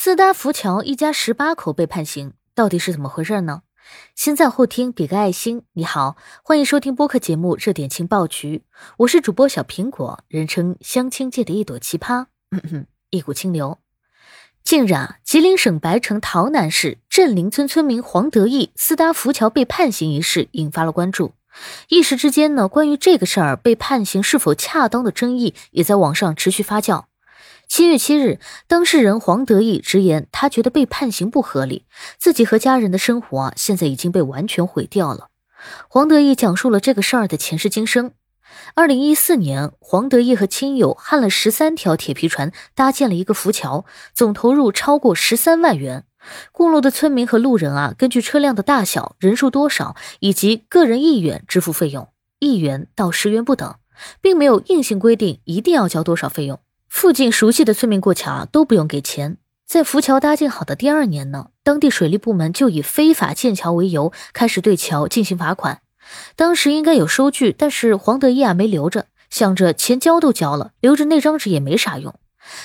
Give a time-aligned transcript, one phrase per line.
[0.00, 3.62] 四搭浮桥一家十八口被判刑，到底是怎么回事呢？
[4.14, 5.62] 先在后厅比个爱心。
[5.72, 8.58] 你好，欢迎收听播客节目《热点情报局》，
[8.98, 12.26] 我是主播小苹果，人称相亲界的一朵奇葩，
[13.10, 13.78] 一股清流。
[14.62, 21.32] 近日啊，吉林省白城洮南市镇林村村民黄德义四搭浮桥被判刑一事引发了关注。
[21.88, 27.06] 一时之间呢，关于这个事儿被判刑是否恰当的争议也在网上持续发酵。
[27.68, 31.84] 七月七日，当事人黄德义直言，他觉得被判刑不合理，
[32.18, 35.28] 自己和家人的生活啊，现在已经被完全毁掉了。
[35.88, 38.12] 黄德义讲述了这个事儿的前世今生。
[38.74, 46.04] 二零一四年，黄德义和亲友焊了十三条铁皮船，搭建了一个浮桥，总投入超过十三万元。
[46.50, 53.76] 过路的村民和路人啊，根据车辆的大小、人数多少以及个人意愿支付费用，一元到十元不等，
[54.22, 56.58] 并没有硬性规定一定要交多少费用。
[56.88, 59.36] 附近熟悉的村民过桥啊都不用给钱。
[59.66, 65.82] 在浮桥搭建好的第二年呢，当地水利部门就以非法建桥为由，开始对桥进行罚款。
[66.36, 72.14] 当时应该有收据，但是黄德义啊没留着，想着钱交都交了，留着那张纸也没啥用。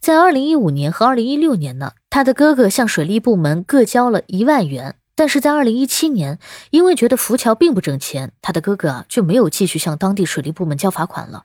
[0.00, 4.96] 在二零一五年和二零一六年呢，他的哥哥向水利部门各交了一万元。
[5.14, 6.38] 但是在二零一七年，
[6.70, 11.44] 因为觉得浮桥并不挣钱，他的哥哥啊就没有继续向当地水利部门交罚款了。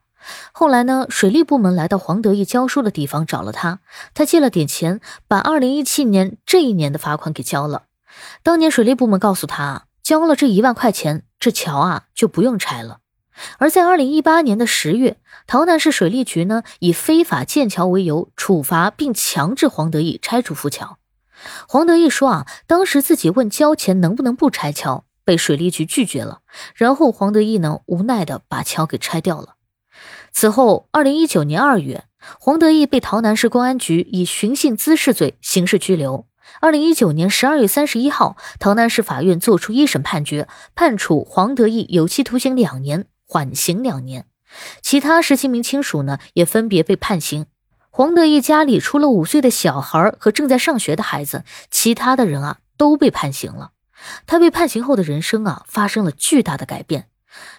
[0.52, 1.06] 后来呢？
[1.10, 3.80] 水利部门来到黄德义教书的地方找了他，
[4.14, 7.84] 他借了点钱，把二零一七年这一年的罚款给交了。
[8.44, 13.00] 当年水利部门告诉他，交了这一万块钱，这桥啊就不用拆了。
[13.58, 20.98] 而在二零一八年的十月，洮南市水利局呢以非法建桥为由处罚并强制黄德义拆除浮桥。
[21.68, 26.42] 黄德义说啊，当时自己问交钱能不能不拆桥，被水利局拒绝了。
[26.76, 29.56] 然后黄德义呢无奈的把桥给拆掉了。
[30.32, 32.06] 此后，二零一九年二月，
[32.40, 36.26] 黄德义被洮南市公安局以寻衅滋事罪刑事拘留。
[36.60, 44.26] 二零一九年十二月三十一号，洮南市法院作出一审判决，判处黄德义有期徒刑两年，缓刑两年。
[44.82, 47.46] 其他十七名亲属呢，也分别被判刑。
[47.90, 53.72] 黄德义家里除了五岁的小孩和正在上学的孩子，其他的人啊都被判刑了。
[54.26, 57.08] 他被判刑后的人生啊，发生了巨大的改变。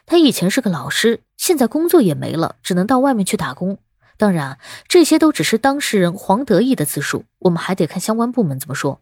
[0.07, 3.79] 他以前是个老师，现在工作也没了，只能到外面去打工。
[4.19, 9.01] 当然，这些都只是当事人黄德义的自述，我们还得看相关部门怎么说。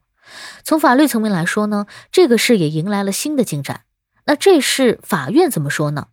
[0.63, 3.83] 从法律层面来说呢，这个事也迎来了新的进展。
[4.27, 6.07] 那这事法院怎么说呢？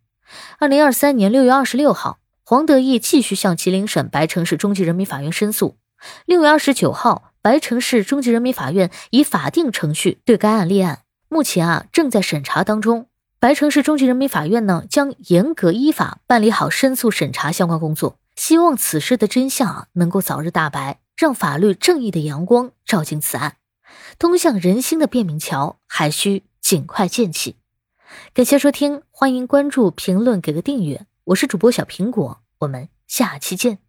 [0.60, 5.78] 二零二三年六月二十六号，黄德义继续向吉林省白城市中级人民法院申诉。
[6.26, 13.08] 六月二十九号，白城市中级人民法院以法定程序对该案立案，目前啊正在审查当中。
[13.40, 23.58] 白城市中级人民法院呢，将严格依法办理好申诉审查相关工作，希望此事的真相啊能够早日大白，让法律正义的阳光照进此案，
[24.18, 27.58] 通向人心的便民桥还需尽快建起。
[28.34, 33.87] 感谢收听，欢迎关注、评论、给个订阅，我是主播小苹果，我们下期见。